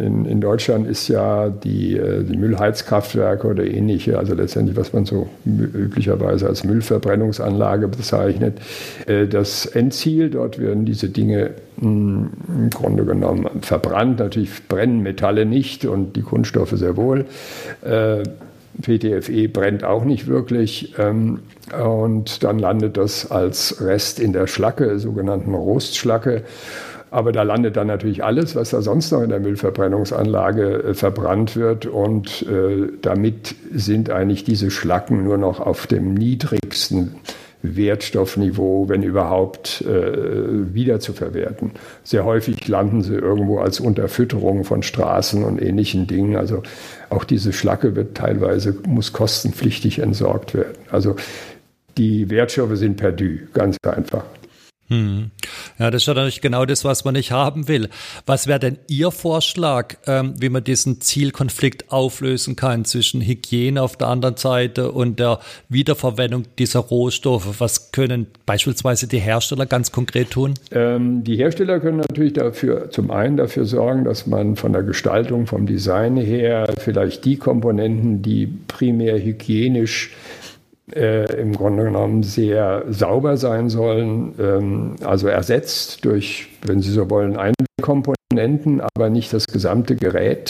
in, 0.00 0.24
in 0.24 0.40
Deutschland 0.40 0.86
ist 0.86 1.08
ja 1.08 1.50
die, 1.50 1.96
äh, 1.96 2.24
die, 2.24 2.36
Müllheizkraftwerke 2.36 3.46
oder 3.46 3.64
ähnliche, 3.64 4.18
also 4.18 4.34
letztendlich, 4.34 4.76
was 4.76 4.94
man 4.94 5.04
so 5.04 5.28
üblicherweise 5.44 6.46
als 6.46 6.64
Müllverbrennungsanlage 6.64 7.88
bezeichnet, 7.88 8.58
äh, 9.06 9.26
das 9.26 9.66
Endziel. 9.66 10.30
Dort 10.30 10.58
werden 10.58 10.86
diese 10.86 11.10
Dinge 11.10 11.50
hm, 11.78 12.30
im 12.48 12.70
Grunde 12.70 13.04
genommen 13.04 13.48
verbrannt. 13.60 14.18
Natürlich 14.18 14.66
brennen 14.66 15.02
Metalle 15.02 15.44
nicht 15.44 15.84
und 15.84 16.16
die 16.16 16.22
Kunststoffe 16.22 16.72
sehr 16.72 16.96
wohl. 16.96 17.26
Äh, 17.82 18.22
PTFE 18.80 19.48
brennt 19.48 19.84
auch 19.84 20.04
nicht 20.04 20.26
wirklich. 20.26 20.94
Ähm, 20.98 21.40
und 21.78 22.42
dann 22.42 22.58
landet 22.58 22.96
das 22.96 23.30
als 23.30 23.84
Rest 23.84 24.18
in 24.20 24.32
der 24.32 24.46
Schlacke, 24.46 24.98
sogenannten 24.98 25.54
Rostschlacke. 25.54 26.44
Aber 27.10 27.32
da 27.32 27.42
landet 27.42 27.76
dann 27.76 27.88
natürlich 27.88 28.22
alles, 28.22 28.54
was 28.54 28.70
da 28.70 28.82
sonst 28.82 29.10
noch 29.10 29.22
in 29.22 29.30
der 29.30 29.40
Müllverbrennungsanlage 29.40 30.82
äh, 30.84 30.94
verbrannt 30.94 31.56
wird. 31.56 31.86
Und 31.86 32.42
äh, 32.42 32.88
damit 33.02 33.54
sind 33.72 34.10
eigentlich 34.10 34.44
diese 34.44 34.70
Schlacken 34.70 35.24
nur 35.24 35.36
noch 35.36 35.60
auf 35.60 35.86
dem 35.86 36.14
niedrigsten 36.14 37.16
Wertstoffniveau, 37.62 38.88
wenn 38.88 39.02
überhaupt, 39.02 39.82
äh, 39.82 40.74
wiederzuverwerten. 40.74 41.72
Sehr 42.04 42.24
häufig 42.24 42.66
landen 42.68 43.02
sie 43.02 43.14
irgendwo 43.14 43.58
als 43.58 43.80
Unterfütterung 43.80 44.64
von 44.64 44.82
Straßen 44.82 45.44
und 45.44 45.60
ähnlichen 45.60 46.06
Dingen. 46.06 46.36
Also 46.36 46.62
auch 47.10 47.24
diese 47.24 47.52
Schlacke 47.52 47.96
wird 47.96 48.16
teilweise, 48.16 48.74
muss 48.86 49.12
kostenpflichtig 49.12 49.98
entsorgt 49.98 50.54
werden. 50.54 50.78
Also 50.90 51.16
die 51.98 52.30
Wertstoffe 52.30 52.76
sind 52.76 52.96
perdu, 52.96 53.40
ganz 53.52 53.76
einfach. 53.86 54.24
Hm. 54.90 55.30
Ja, 55.78 55.90
das 55.92 56.02
ist 56.02 56.06
ja 56.08 56.14
natürlich 56.14 56.40
genau 56.40 56.64
das, 56.64 56.84
was 56.84 57.04
man 57.04 57.14
nicht 57.14 57.30
haben 57.30 57.68
will. 57.68 57.88
Was 58.26 58.48
wäre 58.48 58.58
denn 58.58 58.78
Ihr 58.88 59.12
Vorschlag, 59.12 59.94
ähm, 60.08 60.34
wie 60.38 60.48
man 60.48 60.64
diesen 60.64 61.00
Zielkonflikt 61.00 61.92
auflösen 61.92 62.56
kann 62.56 62.84
zwischen 62.84 63.20
Hygiene 63.20 63.80
auf 63.80 63.96
der 63.96 64.08
anderen 64.08 64.36
Seite 64.36 64.90
und 64.90 65.20
der 65.20 65.38
Wiederverwendung 65.68 66.44
dieser 66.58 66.80
Rohstoffe? 66.80 67.60
Was 67.60 67.92
können 67.92 68.26
beispielsweise 68.46 69.06
die 69.06 69.20
Hersteller 69.20 69.66
ganz 69.66 69.92
konkret 69.92 70.32
tun? 70.32 70.54
Ähm, 70.72 71.22
die 71.22 71.36
Hersteller 71.36 71.78
können 71.78 71.98
natürlich 71.98 72.32
dafür, 72.32 72.90
zum 72.90 73.12
einen 73.12 73.36
dafür 73.36 73.66
sorgen, 73.66 74.04
dass 74.04 74.26
man 74.26 74.56
von 74.56 74.72
der 74.72 74.82
Gestaltung, 74.82 75.46
vom 75.46 75.66
Design 75.66 76.16
her 76.16 76.66
vielleicht 76.78 77.24
die 77.24 77.36
Komponenten, 77.36 78.22
die 78.22 78.48
primär 78.66 79.22
hygienisch 79.22 80.10
äh, 80.10 80.29
im 80.92 81.52
Grunde 81.52 81.84
genommen 81.84 82.22
sehr 82.22 82.84
sauber 82.88 83.36
sein 83.36 83.68
sollen, 83.68 84.34
ähm, 84.38 84.96
also 85.04 85.28
ersetzt 85.28 86.04
durch, 86.04 86.48
wenn 86.66 86.80
Sie 86.80 86.90
so 86.90 87.10
wollen, 87.10 87.36
eine 87.36 87.54
Komponenten, 87.80 88.80
aber 88.80 89.10
nicht 89.10 89.32
das 89.32 89.46
gesamte 89.46 89.96
Gerät. 89.96 90.48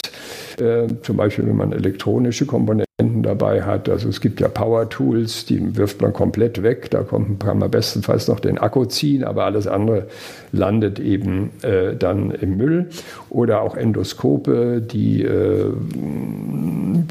Äh, 0.59 0.87
zum 1.01 1.17
Beispiel, 1.17 1.45
wenn 1.47 1.55
man 1.55 1.71
elektronische 1.71 2.45
Komponenten 2.45 3.23
dabei 3.23 3.63
hat. 3.63 3.89
Also 3.89 4.09
es 4.09 4.21
gibt 4.21 4.39
ja 4.39 4.47
Power 4.47 4.89
Tools, 4.89 5.45
die 5.45 5.75
wirft 5.77 6.01
man 6.01 6.13
komplett 6.13 6.63
weg. 6.63 6.89
Da 6.91 7.03
kommt, 7.03 7.43
kann 7.43 7.59
man 7.59 7.71
bestenfalls 7.71 8.27
noch 8.27 8.39
den 8.39 8.57
Akku 8.57 8.85
ziehen, 8.85 9.23
aber 9.23 9.45
alles 9.45 9.67
andere 9.67 10.07
landet 10.51 10.99
eben 10.99 11.51
äh, 11.61 11.95
dann 11.95 12.31
im 12.31 12.57
Müll. 12.57 12.89
Oder 13.29 13.61
auch 13.61 13.75
Endoskope, 13.75 14.81
die 14.81 15.23
äh, 15.23 15.71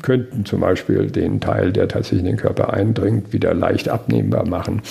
könnten 0.02 0.44
zum 0.44 0.60
Beispiel 0.60 1.10
den 1.10 1.40
Teil, 1.40 1.72
der 1.72 1.88
tatsächlich 1.88 2.20
in 2.20 2.26
den 2.26 2.36
Körper 2.36 2.72
eindringt, 2.72 3.32
wieder 3.32 3.54
leicht 3.54 3.88
abnehmbar 3.88 4.46
machen 4.46 4.82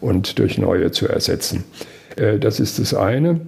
und 0.00 0.38
durch 0.38 0.58
neue 0.58 0.90
zu 0.90 1.08
ersetzen. 1.08 1.64
Äh, 2.16 2.38
das 2.38 2.60
ist 2.60 2.78
das 2.78 2.94
eine. 2.94 3.40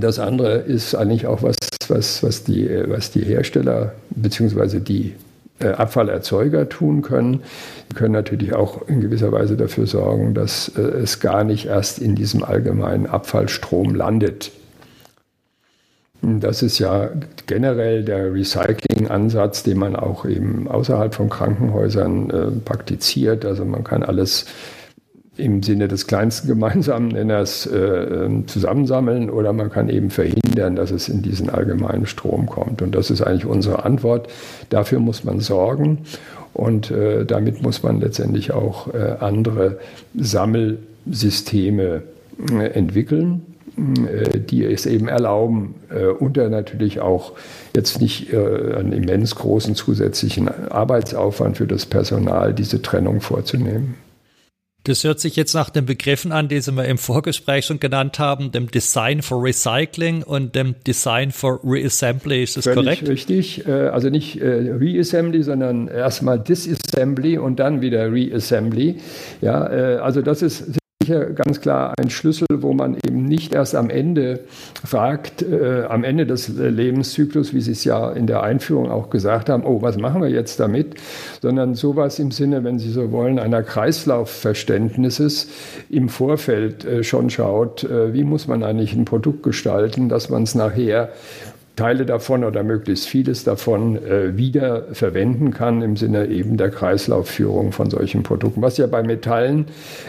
Das 0.00 0.18
andere 0.18 0.56
ist 0.56 0.96
eigentlich 0.96 1.26
auch 1.28 1.42
was, 1.42 1.56
was, 1.90 2.22
was, 2.22 2.44
die, 2.44 2.68
was 2.86 3.10
die 3.10 3.24
Hersteller 3.24 3.92
bzw. 4.10 4.80
die 4.80 5.14
äh, 5.60 5.68
Abfallerzeuger 5.68 6.68
tun 6.68 7.02
können. 7.02 7.42
Die 7.90 7.94
können 7.94 8.12
natürlich 8.12 8.54
auch 8.54 8.86
in 8.86 9.00
gewisser 9.00 9.32
Weise 9.32 9.56
dafür 9.56 9.86
sorgen, 9.86 10.34
dass 10.34 10.68
äh, 10.76 10.80
es 10.80 11.20
gar 11.20 11.44
nicht 11.44 11.66
erst 11.66 11.98
in 11.98 12.14
diesem 12.14 12.44
allgemeinen 12.44 13.06
Abfallstrom 13.06 13.94
landet. 13.94 14.52
Das 16.20 16.62
ist 16.62 16.78
ja 16.78 17.10
generell 17.46 18.04
der 18.04 18.32
Recycling-Ansatz, 18.32 19.62
den 19.62 19.78
man 19.78 19.94
auch 19.94 20.24
eben 20.24 20.66
außerhalb 20.66 21.14
von 21.14 21.28
Krankenhäusern 21.28 22.30
äh, 22.30 22.50
praktiziert. 22.64 23.44
Also 23.44 23.64
man 23.64 23.84
kann 23.84 24.02
alles 24.02 24.46
im 25.38 25.62
Sinne 25.62 25.88
des 25.88 26.06
kleinsten 26.06 26.48
gemeinsamen 26.48 27.08
Nenners 27.08 27.66
äh, 27.66 27.76
ähm, 27.78 28.48
zusammensammeln 28.48 29.30
oder 29.30 29.52
man 29.52 29.70
kann 29.70 29.88
eben 29.88 30.10
verhindern, 30.10 30.76
dass 30.76 30.90
es 30.90 31.08
in 31.08 31.22
diesen 31.22 31.48
allgemeinen 31.48 32.06
Strom 32.06 32.46
kommt. 32.46 32.82
Und 32.82 32.94
das 32.94 33.10
ist 33.10 33.22
eigentlich 33.22 33.46
unsere 33.46 33.84
Antwort. 33.84 34.28
Dafür 34.68 34.98
muss 34.98 35.24
man 35.24 35.40
sorgen 35.40 35.98
und 36.54 36.90
äh, 36.90 37.24
damit 37.24 37.62
muss 37.62 37.82
man 37.82 38.00
letztendlich 38.00 38.52
auch 38.52 38.92
äh, 38.92 39.16
andere 39.20 39.78
Sammelsysteme 40.14 42.02
äh, 42.50 42.66
entwickeln 42.72 43.42
äh, 43.76 44.40
die 44.40 44.64
es 44.64 44.86
eben 44.86 45.06
erlauben, 45.06 45.76
äh, 45.88 46.06
unter 46.06 46.48
natürlich 46.48 46.98
auch 46.98 47.34
jetzt 47.76 48.00
nicht 48.00 48.34
einen 48.34 48.92
immens 48.92 49.36
großen 49.36 49.76
zusätzlichen 49.76 50.48
Arbeitsaufwand 50.48 51.58
für 51.58 51.66
das 51.68 51.86
Personal, 51.86 52.52
diese 52.52 52.82
Trennung 52.82 53.20
vorzunehmen. 53.20 53.94
Das 54.84 55.04
hört 55.04 55.20
sich 55.20 55.36
jetzt 55.36 55.54
nach 55.54 55.70
den 55.70 55.84
Begriffen 55.84 56.32
an, 56.32 56.48
die 56.48 56.60
Sie 56.60 56.72
wir 56.72 56.86
im 56.86 56.98
Vorgespräch 56.98 57.66
schon 57.66 57.78
genannt 57.78 58.18
haben, 58.18 58.52
dem 58.52 58.70
Design 58.70 59.20
for 59.20 59.42
Recycling 59.42 60.22
und 60.22 60.54
dem 60.54 60.76
Design 60.86 61.30
for 61.30 61.60
Reassembly. 61.62 62.42
Ist 62.42 62.56
das 62.56 62.64
Völlig 62.64 62.84
korrekt? 62.84 63.08
Richtig. 63.08 63.66
Äh, 63.66 63.88
also 63.88 64.08
nicht 64.08 64.40
äh, 64.40 64.46
Reassembly, 64.46 65.42
sondern 65.42 65.88
erstmal 65.88 66.38
Disassembly 66.38 67.36
und 67.38 67.58
dann 67.58 67.82
wieder 67.82 68.10
Reassembly. 68.10 68.96
Ja, 69.42 69.70
äh, 69.70 69.96
also 69.96 70.22
das 70.22 70.42
ist 70.42 70.77
sicher 71.08 71.26
ganz 71.30 71.60
klar 71.60 71.94
ein 71.98 72.10
Schlüssel, 72.10 72.46
wo 72.52 72.72
man 72.74 72.96
eben 73.06 73.24
nicht 73.24 73.54
erst 73.54 73.74
am 73.74 73.88
Ende 73.90 74.40
fragt, 74.84 75.42
äh, 75.42 75.84
am 75.88 76.04
Ende 76.04 76.26
des 76.26 76.48
Lebenszyklus, 76.48 77.54
wie 77.54 77.60
Sie 77.60 77.72
es 77.72 77.84
ja 77.84 78.12
in 78.12 78.26
der 78.26 78.42
Einführung 78.42 78.90
auch 78.90 79.08
gesagt 79.10 79.48
haben, 79.48 79.64
oh, 79.64 79.80
was 79.80 79.96
machen 79.96 80.22
wir 80.22 80.28
jetzt 80.28 80.60
damit, 80.60 80.94
sondern 81.40 81.74
sowas 81.74 82.18
im 82.18 82.30
Sinne, 82.30 82.62
wenn 82.64 82.78
Sie 82.78 82.90
so 82.90 83.10
wollen, 83.10 83.38
einer 83.38 83.62
Kreislaufverständnisses 83.62 85.48
im 85.88 86.08
Vorfeld 86.08 86.84
äh, 86.84 87.02
schon 87.02 87.30
schaut, 87.30 87.84
äh, 87.84 88.12
wie 88.12 88.24
muss 88.24 88.46
man 88.46 88.62
eigentlich 88.62 88.92
ein 88.94 89.04
Produkt 89.04 89.42
gestalten, 89.42 90.08
dass 90.08 90.28
man 90.28 90.42
es 90.42 90.54
nachher 90.54 91.10
Teile 91.78 92.04
davon 92.04 92.42
oder 92.42 92.64
möglichst 92.64 93.06
vieles 93.06 93.44
davon 93.44 93.96
äh, 93.96 94.36
wieder 94.36 94.92
verwenden 94.92 95.52
kann 95.52 95.80
im 95.80 95.96
Sinne 95.96 96.26
eben 96.26 96.56
der 96.56 96.70
Kreislaufführung 96.70 97.70
von 97.70 97.88
solchen 97.88 98.24
Produkten, 98.24 98.60
was 98.60 98.78
ja 98.78 98.88
bei 98.88 99.02
Metallen 99.04 99.66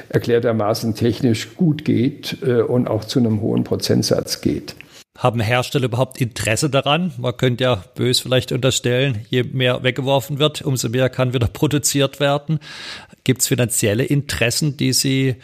erklärtermaßen 0.10 0.96
technisch 0.96 1.56
gut 1.56 1.86
geht 1.86 2.38
äh, 2.42 2.62
und 2.62 2.88
auch 2.88 3.06
zu 3.06 3.20
einem 3.20 3.42
hohen 3.42 3.64
Prozentsatz 3.64 4.42
geht. 4.42 4.76
Haben 5.18 5.42
Hersteller 5.42 5.86
überhaupt 5.86 6.20
Interesse 6.22 6.70
daran? 6.70 7.12
Man 7.18 7.36
könnte 7.38 7.66
ja 7.66 7.84
bös 7.94 8.20
vielleicht 8.20 8.52
unterstellen, 8.52 9.26
je 9.30 9.44
mehr 9.44 9.84
weggeworfen 9.84 10.40
wird, 10.40 10.62
umso 10.64 10.90
mehr 10.90 11.10
kann 11.10 11.34
wieder 11.34 11.48
produziert 11.54 12.20
werden. 12.20 12.60
Gibt 13.26 13.42
es 13.42 13.48
finanzielle 13.48 14.06
Interessen, 14.06 14.76
die 14.78 14.94
Sie 14.94 15.36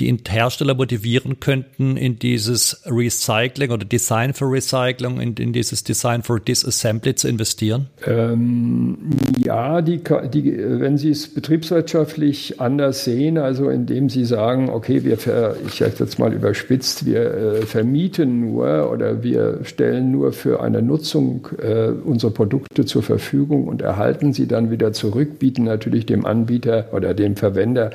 die 0.00 0.16
Hersteller 0.28 0.74
motivieren 0.74 1.38
könnten, 1.38 1.96
in 1.96 2.18
dieses 2.18 2.82
Recycling 2.86 3.70
oder 3.70 3.84
Design 3.84 4.34
for 4.34 4.50
Recycling, 4.50 5.20
in, 5.20 5.34
in 5.34 5.52
dieses 5.52 5.84
Design 5.84 6.22
for 6.22 6.40
Disassembly 6.40 7.14
zu 7.14 7.28
investieren? 7.28 7.86
Ähm, 8.04 8.98
ja, 9.38 9.82
die, 9.82 10.00
die, 10.32 10.56
wenn 10.58 10.98
Sie 10.98 11.10
es 11.10 11.32
betriebswirtschaftlich 11.32 12.60
anders 12.60 13.04
sehen, 13.04 13.38
also 13.38 13.68
indem 13.70 14.08
Sie 14.08 14.24
sagen, 14.24 14.68
okay, 14.68 15.04
wir, 15.04 15.16
ver, 15.16 15.56
ich 15.64 15.74
sage 15.74 15.94
jetzt 16.00 16.18
mal 16.18 16.32
überspitzt, 16.32 17.06
wir 17.06 17.34
äh, 17.34 17.62
vermieten 17.62 18.40
nur 18.40 18.90
oder 18.90 19.22
wir 19.22 19.60
stellen 19.62 20.10
nur 20.10 20.32
für 20.32 20.60
eine 20.60 20.82
Nutzung 20.82 21.46
äh, 21.62 21.90
unsere 22.04 22.32
Produkte 22.32 22.84
zur 22.84 23.04
Verfügung 23.04 23.68
und 23.68 23.80
erhalten 23.80 24.32
sie 24.32 24.48
dann 24.48 24.72
wieder 24.72 24.92
zurück, 24.92 25.38
bieten 25.38 25.62
natürlich 25.64 26.06
dem 26.06 26.26
Anbieter 26.26 26.88
oder 26.92 27.14
dem 27.14 27.36
Verwender 27.36 27.90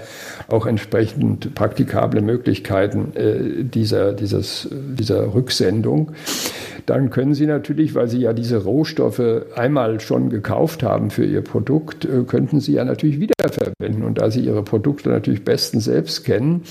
auch 0.48 0.66
entsprechend 0.66 1.54
Praktiken 1.56 1.89
praktikable 1.90 2.22
Möglichkeiten 2.22 3.16
äh, 3.16 3.64
dieser, 3.64 4.14
dieses, 4.14 4.68
dieser 4.72 5.34
Rücksendung, 5.34 6.12
dann 6.86 7.10
können 7.10 7.34
Sie 7.34 7.46
natürlich, 7.46 7.94
weil 7.96 8.08
Sie 8.08 8.20
ja 8.20 8.34
diese 8.34 8.64
Rohstoffe 8.64 9.22
einmal 9.56 10.00
schon 10.00 10.30
gekauft 10.30 10.84
haben 10.84 11.10
für 11.10 11.26
Ihr 11.26 11.42
Produkt, 11.42 12.06
äh, 12.06 12.24
könnten 12.26 12.60
Sie 12.60 12.74
ja 12.74 12.86
natürlich 12.86 13.20
wiederverwenden. 13.20 14.04
Und 14.04 14.20
da 14.20 14.32
Sie 14.32 14.42
Ihre 14.42 14.64
Produkte 14.64 15.10
natürlich 15.10 15.44
bestens 15.44 15.86
selbst 15.86 16.24
kennen 16.24 16.64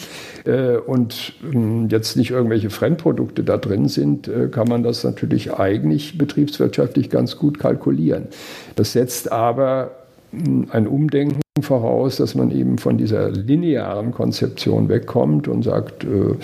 äh, 0.45 0.77
und 0.77 1.35
äh, 1.53 1.87
jetzt 1.89 2.17
nicht 2.17 2.31
irgendwelche 2.31 2.71
Fremdprodukte 2.71 3.43
da 3.45 3.57
drin 3.57 3.89
sind, 3.89 4.29
äh, 4.29 4.49
kann 4.49 4.69
man 4.69 4.83
das 4.83 5.05
natürlich 5.05 5.55
eigentlich 5.55 6.17
betriebswirtschaftlich 6.17 7.11
ganz 7.11 7.37
gut 7.37 7.59
kalkulieren. 7.59 8.29
Das 8.77 8.93
setzt 8.93 9.31
aber 9.33 9.98
ein 10.33 10.87
Umdenken 10.87 11.41
voraus, 11.63 12.17
dass 12.17 12.35
man 12.35 12.51
eben 12.51 12.79
von 12.79 12.99
dieser 12.99 13.31
linearen 13.31 14.13
Konzeption 14.13 14.89
wegkommt 14.89 15.49
und 15.49 15.63
sagt, 15.63 16.05
äh, 16.05 16.35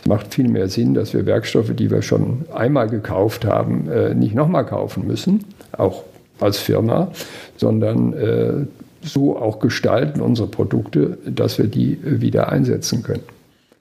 es 0.00 0.06
macht 0.06 0.34
viel 0.34 0.48
mehr 0.48 0.68
Sinn, 0.68 0.94
dass 0.94 1.14
wir 1.14 1.26
Werkstoffe, 1.26 1.74
die 1.74 1.90
wir 1.90 2.02
schon 2.02 2.44
einmal 2.52 2.88
gekauft 2.88 3.44
haben, 3.44 3.88
äh, 3.90 4.14
nicht 4.14 4.34
nochmal 4.34 4.66
kaufen 4.66 5.06
müssen, 5.06 5.44
auch 5.72 6.04
als 6.40 6.58
Firma, 6.58 7.12
sondern 7.56 8.12
äh, 8.14 8.66
so 9.02 9.36
auch 9.36 9.58
gestalten 9.58 10.20
unsere 10.20 10.48
Produkte, 10.48 11.18
dass 11.26 11.58
wir 11.58 11.66
die 11.66 11.98
wieder 12.02 12.50
einsetzen 12.50 13.02
können. 13.02 13.24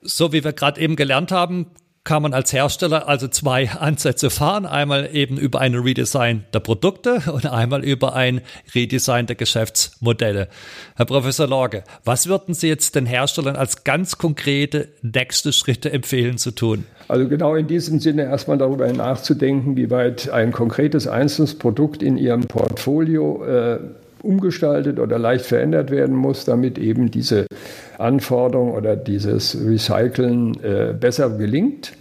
So 0.01 0.34
wie 0.34 0.43
wir 0.43 0.53
gerade 0.53 0.82
eben 0.82 0.96
gelernt 0.96 1.32
haben, 1.32 1.67
kann 2.03 2.22
man 2.22 2.33
als 2.33 2.51
Hersteller 2.51 3.07
also 3.07 3.27
zwei 3.27 3.69
Ansätze 3.79 4.29
fahren. 4.29 4.65
Einmal 4.65 5.10
eben 5.13 5.38
über 5.38 5.62
ein 5.62 5.75
Redesign 5.75 6.43
der 6.53 6.60
Produkte 6.60 7.22
und 7.31 7.45
einmal 7.45 7.83
über 7.83 8.13
ein 8.15 8.41
Redesign 8.75 9.25
der 9.25 9.36
Geschäftsmodelle. 9.36 10.48
Herr 10.95 11.05
Professor 11.05 11.48
Lorge, 11.48 11.83
was 12.03 12.27
würden 12.27 12.53
Sie 12.53 12.67
jetzt 12.67 12.95
den 12.95 13.05
Herstellern 13.05 13.55
als 13.55 13.83
ganz 13.83 14.17
konkrete 14.17 14.89
nächste 15.01 15.53
Schritte 15.53 15.91
empfehlen 15.91 16.38
zu 16.38 16.51
tun? 16.51 16.86
Also 17.07 17.27
genau 17.27 17.55
in 17.55 17.67
diesem 17.67 18.00
Sinne 18.00 18.24
erstmal 18.24 18.57
darüber 18.57 18.91
nachzudenken, 18.91 19.75
wie 19.75 19.89
weit 19.89 20.29
ein 20.29 20.51
konkretes 20.51 21.07
einzelnes 21.07 21.57
Produkt 21.57 22.01
in 22.01 22.17
Ihrem 22.17 22.48
Portfolio 22.48 23.43
äh, 23.45 23.79
umgestaltet 24.24 25.00
oder 25.00 25.20
leicht 25.20 25.46
verändert 25.46 25.92
werden 25.92 26.15
muss, 26.15 26.46
damit 26.46 26.77
eben 26.77 27.12
diese 27.12 27.46
Anforderung 27.98 28.74
oder 28.74 28.96
dieses 28.96 29.58
Recyceln 29.63 30.58
äh, 30.63 30.94
besser 31.00 31.30
gelingt 31.30 31.94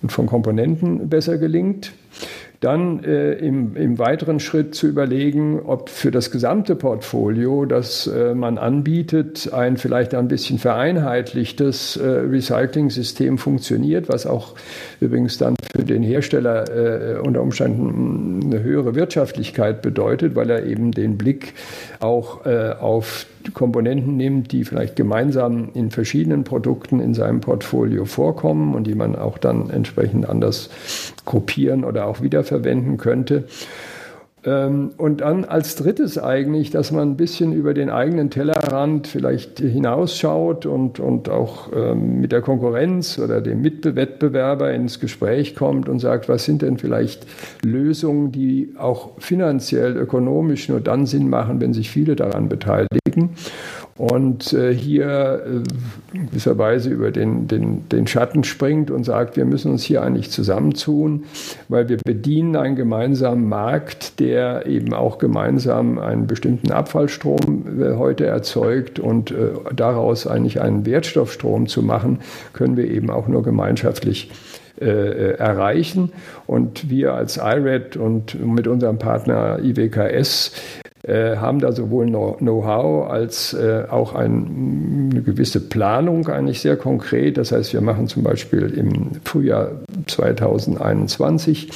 und 0.00 0.12
von 0.12 0.26
Komponenten 0.26 1.08
besser 1.08 1.38
gelingt. 1.38 1.92
Dann 2.60 3.02
äh, 3.04 3.32
im, 3.32 3.74
im, 3.74 3.98
weiteren 3.98 4.38
Schritt 4.38 4.74
zu 4.74 4.86
überlegen, 4.86 5.60
ob 5.60 5.88
für 5.88 6.10
das 6.10 6.30
gesamte 6.30 6.76
Portfolio, 6.76 7.64
das 7.64 8.06
äh, 8.06 8.34
man 8.34 8.58
anbietet, 8.58 9.50
ein 9.54 9.78
vielleicht 9.78 10.14
ein 10.14 10.28
bisschen 10.28 10.58
vereinheitlichtes 10.58 11.96
äh, 11.96 12.06
Recycling-System 12.06 13.38
funktioniert, 13.38 14.10
was 14.10 14.26
auch 14.26 14.54
übrigens 15.00 15.38
dann 15.38 15.56
für 15.74 15.84
den 15.84 16.02
Hersteller 16.02 17.16
äh, 17.16 17.18
unter 17.20 17.40
Umständen 17.40 18.42
eine 18.44 18.62
höhere 18.62 18.94
Wirtschaftlichkeit 18.94 19.80
bedeutet, 19.80 20.36
weil 20.36 20.50
er 20.50 20.66
eben 20.66 20.92
den 20.92 21.16
Blick 21.16 21.54
auch 22.00 22.44
äh, 22.44 22.74
auf 22.78 23.24
Komponenten 23.54 24.16
nimmt, 24.16 24.52
die 24.52 24.64
vielleicht 24.64 24.96
gemeinsam 24.96 25.70
in 25.72 25.90
verschiedenen 25.90 26.44
Produkten 26.44 27.00
in 27.00 27.14
seinem 27.14 27.40
Portfolio 27.40 28.04
vorkommen 28.04 28.74
und 28.74 28.86
die 28.86 28.94
man 28.94 29.16
auch 29.16 29.38
dann 29.38 29.70
entsprechend 29.70 30.28
anders 30.28 30.68
gruppieren 31.30 31.84
oder 31.84 32.06
auch 32.06 32.20
wiederverwenden 32.22 32.96
könnte. 32.96 33.44
Ähm, 34.42 34.92
und 34.96 35.20
dann 35.20 35.44
als 35.44 35.76
drittes 35.76 36.18
eigentlich, 36.18 36.70
dass 36.70 36.92
man 36.92 37.10
ein 37.10 37.16
bisschen 37.16 37.52
über 37.52 37.74
den 37.74 37.90
eigenen 37.90 38.30
Tellerrand 38.30 39.06
vielleicht 39.06 39.58
hinausschaut 39.58 40.64
und, 40.66 40.98
und 40.98 41.28
auch 41.28 41.68
ähm, 41.74 42.20
mit 42.20 42.32
der 42.32 42.40
Konkurrenz 42.40 43.18
oder 43.18 43.40
dem 43.42 43.60
Mitwettbewerber 43.60 44.72
ins 44.72 44.98
Gespräch 44.98 45.54
kommt 45.54 45.88
und 45.88 45.98
sagt, 45.98 46.28
was 46.28 46.46
sind 46.46 46.62
denn 46.62 46.78
vielleicht 46.78 47.26
Lösungen, 47.62 48.32
die 48.32 48.74
auch 48.78 49.10
finanziell, 49.18 49.96
ökonomisch 49.96 50.68
nur 50.68 50.80
dann 50.80 51.04
Sinn 51.06 51.28
machen, 51.28 51.60
wenn 51.60 51.74
sich 51.74 51.90
viele 51.90 52.16
daran 52.16 52.48
beteiligen 52.48 53.30
und 54.00 54.54
äh, 54.54 54.72
hier 54.72 55.42
äh, 55.44 56.18
gewisserweise 56.18 56.88
über 56.88 57.10
den, 57.10 57.48
den, 57.48 57.86
den 57.90 58.06
Schatten 58.06 58.44
springt 58.44 58.90
und 58.90 59.04
sagt, 59.04 59.36
wir 59.36 59.44
müssen 59.44 59.72
uns 59.72 59.82
hier 59.82 60.00
eigentlich 60.00 60.30
zusammentun, 60.30 61.24
weil 61.68 61.90
wir 61.90 61.98
bedienen 61.98 62.56
einen 62.56 62.76
gemeinsamen 62.76 63.46
Markt, 63.46 64.18
der 64.18 64.64
eben 64.64 64.94
auch 64.94 65.18
gemeinsam 65.18 65.98
einen 65.98 66.26
bestimmten 66.26 66.72
Abfallstrom 66.72 67.66
äh, 67.78 67.96
heute 67.96 68.24
erzeugt 68.24 68.98
und 68.98 69.32
äh, 69.32 69.50
daraus 69.76 70.26
eigentlich 70.26 70.62
einen 70.62 70.86
Wertstoffstrom 70.86 71.66
zu 71.66 71.82
machen, 71.82 72.20
können 72.54 72.78
wir 72.78 72.90
eben 72.90 73.10
auch 73.10 73.28
nur 73.28 73.42
gemeinschaftlich 73.42 74.30
äh, 74.80 74.86
äh 74.86 75.34
erreichen. 75.34 76.10
Und 76.46 76.88
wir 76.88 77.12
als 77.12 77.36
IRED 77.36 77.98
und 77.98 78.42
mit 78.42 78.66
unserem 78.66 78.98
Partner 78.98 79.58
IWKS 79.62 80.52
haben 81.36 81.60
da 81.60 81.72
sowohl 81.72 82.06
Know-how 82.06 83.10
als 83.10 83.54
äh, 83.54 83.84
auch 83.90 84.14
ein, 84.14 85.10
eine 85.12 85.22
gewisse 85.22 85.60
Planung 85.60 86.28
eigentlich 86.28 86.60
sehr 86.60 86.76
konkret. 86.76 87.36
Das 87.36 87.52
heißt, 87.52 87.72
wir 87.72 87.80
machen 87.80 88.06
zum 88.08 88.22
Beispiel 88.22 88.66
im 88.76 89.12
Frühjahr 89.24 89.72
2021 90.06 91.70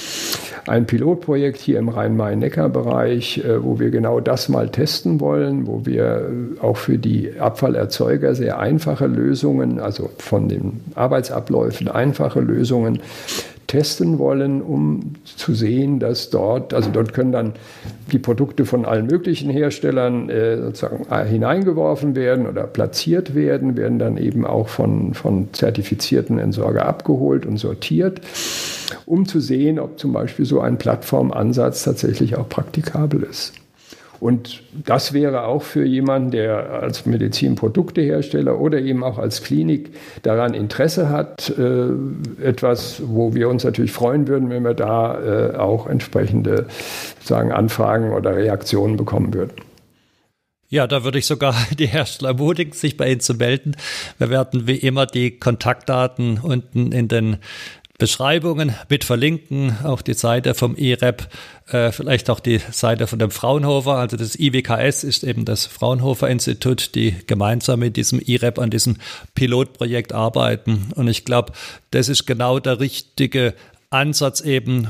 ein 0.66 0.86
Pilotprojekt 0.86 1.60
hier 1.60 1.78
im 1.78 1.88
Rhein-Main-Neckar-Bereich, 1.88 3.38
äh, 3.38 3.62
wo 3.62 3.78
wir 3.78 3.90
genau 3.90 4.20
das 4.20 4.48
mal 4.48 4.68
testen 4.68 5.20
wollen, 5.20 5.66
wo 5.66 5.84
wir 5.84 6.30
auch 6.62 6.76
für 6.76 6.98
die 6.98 7.38
Abfallerzeuger 7.38 8.34
sehr 8.34 8.58
einfache 8.58 9.06
Lösungen, 9.06 9.80
also 9.80 10.10
von 10.18 10.48
den 10.48 10.80
Arbeitsabläufen 10.94 11.88
einfache 11.88 12.40
Lösungen 12.40 13.00
testen 13.74 14.20
wollen, 14.20 14.62
um 14.62 15.14
zu 15.24 15.52
sehen, 15.52 15.98
dass 15.98 16.30
dort, 16.30 16.72
also 16.72 16.90
dort 16.92 17.12
können 17.12 17.32
dann 17.32 17.54
die 18.12 18.20
Produkte 18.20 18.66
von 18.66 18.84
allen 18.84 19.06
möglichen 19.06 19.50
Herstellern 19.50 20.30
äh, 20.30 20.58
sozusagen 20.58 21.06
äh, 21.10 21.24
hineingeworfen 21.24 22.14
werden 22.14 22.46
oder 22.46 22.68
platziert 22.68 23.34
werden, 23.34 23.76
werden 23.76 23.98
dann 23.98 24.16
eben 24.16 24.46
auch 24.46 24.68
von, 24.68 25.12
von 25.14 25.48
zertifizierten 25.52 26.38
Entsorger 26.38 26.86
abgeholt 26.86 27.46
und 27.46 27.56
sortiert, 27.56 28.20
um 29.06 29.26
zu 29.26 29.40
sehen, 29.40 29.80
ob 29.80 29.98
zum 29.98 30.12
Beispiel 30.12 30.44
so 30.44 30.60
ein 30.60 30.78
Plattformansatz 30.78 31.82
tatsächlich 31.82 32.36
auch 32.36 32.48
praktikabel 32.48 33.24
ist. 33.24 33.54
Und 34.24 34.62
das 34.72 35.12
wäre 35.12 35.44
auch 35.44 35.62
für 35.62 35.84
jemanden, 35.84 36.30
der 36.30 36.70
als 36.82 37.04
Medizinproduktehersteller 37.04 38.58
oder 38.58 38.80
eben 38.80 39.04
auch 39.04 39.18
als 39.18 39.42
Klinik 39.42 39.90
daran 40.22 40.54
Interesse 40.54 41.10
hat, 41.10 41.52
äh, 41.58 41.88
etwas, 42.42 43.02
wo 43.04 43.34
wir 43.34 43.50
uns 43.50 43.64
natürlich 43.64 43.92
freuen 43.92 44.26
würden, 44.26 44.48
wenn 44.48 44.64
wir 44.64 44.72
da 44.72 45.20
äh, 45.52 45.56
auch 45.58 45.86
entsprechende 45.86 46.68
sagen, 47.20 47.52
Anfragen 47.52 48.14
oder 48.14 48.34
Reaktionen 48.34 48.96
bekommen 48.96 49.34
würden. 49.34 49.52
Ja, 50.70 50.86
da 50.86 51.04
würde 51.04 51.18
ich 51.18 51.26
sogar 51.26 51.54
die 51.78 51.86
Hersteller 51.86 52.30
ermutigen, 52.30 52.72
sich 52.72 52.96
bei 52.96 53.10
Ihnen 53.10 53.20
zu 53.20 53.34
melden. 53.34 53.76
Wir 54.16 54.30
werden 54.30 54.66
wie 54.66 54.76
immer 54.76 55.04
die 55.04 55.38
Kontaktdaten 55.38 56.40
unten 56.42 56.92
in 56.92 57.08
den 57.08 57.36
Beschreibungen 57.96 58.74
mit 58.88 59.04
verlinken, 59.04 59.76
auch 59.84 60.02
die 60.02 60.14
Seite 60.14 60.54
vom 60.54 60.74
IREP, 60.74 61.28
äh, 61.68 61.92
vielleicht 61.92 62.28
auch 62.28 62.40
die 62.40 62.58
Seite 62.58 63.06
von 63.06 63.20
dem 63.20 63.30
Fraunhofer, 63.30 63.94
also 63.94 64.16
das 64.16 64.36
IWKS 64.36 65.04
ist 65.04 65.22
eben 65.22 65.44
das 65.44 65.66
Fraunhofer 65.66 66.28
Institut, 66.28 66.96
die 66.96 67.14
gemeinsam 67.26 67.80
mit 67.80 67.96
diesem 67.96 68.18
IREP 68.18 68.58
an 68.58 68.70
diesem 68.70 68.96
Pilotprojekt 69.36 70.12
arbeiten. 70.12 70.92
Und 70.96 71.06
ich 71.06 71.24
glaube, 71.24 71.52
das 71.92 72.08
ist 72.08 72.26
genau 72.26 72.58
der 72.58 72.80
richtige 72.80 73.54
Ansatz 73.90 74.40
eben, 74.40 74.88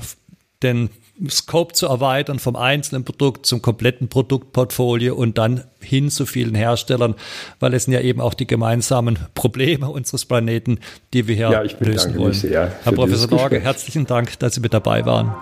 den 0.63 0.89
Scope 1.29 1.75
zu 1.75 1.87
erweitern 1.87 2.39
vom 2.39 2.57
einzelnen 2.57 3.05
Produkt 3.05 3.47
zum 3.47 3.63
kompletten 3.63 4.09
Produktportfolio 4.09 5.15
und 5.15 5.39
dann 5.39 5.65
hin 5.81 6.11
zu 6.11 6.27
vielen 6.27 6.55
Herstellern, 6.55 7.15
weil 7.61 7.73
es 7.75 7.85
sind 7.85 7.95
ja 7.95 8.01
eben 8.01 8.21
auch 8.21 8.35
die 8.35 8.47
gemeinsamen 8.47 9.19
Probleme 9.35 9.89
unseres 9.89 10.25
Planeten, 10.25 10.81
die 11.13 11.29
wir 11.29 11.37
hier 11.37 11.51
ja, 11.51 11.63
ich 11.63 11.79
lösen 11.79 12.17
wollen. 12.17 12.33
Sehr 12.33 12.73
Herr 12.83 12.93
Professor 12.93 13.31
Norge, 13.31 13.61
herzlichen 13.61 14.07
Dank, 14.07 14.39
dass 14.41 14.55
Sie 14.55 14.61
mit 14.61 14.75
dabei 14.75 15.07
waren. 15.07 15.35